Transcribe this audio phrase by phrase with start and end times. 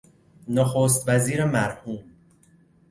[0.49, 2.03] نخست وزیر مرحوم